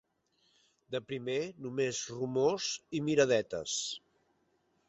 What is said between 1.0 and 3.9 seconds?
primer, només rumors i miradetes.